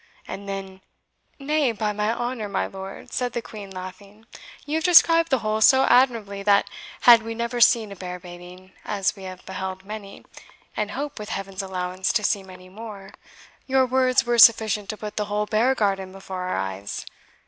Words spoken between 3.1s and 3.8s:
said the Queen,